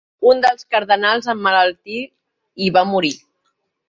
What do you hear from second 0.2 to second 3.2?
Un dels cardenals emmalaltir i va morir.